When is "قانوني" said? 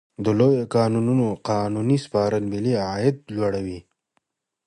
1.49-1.97